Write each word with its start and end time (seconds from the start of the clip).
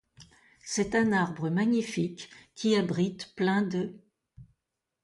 C'est 0.65 0.95
un 0.95 1.11
arbre 1.13 1.51
magnifique 1.51 2.31
qui 2.55 2.75
abrite 2.75 3.35
plein 3.35 3.61
d 3.61 3.93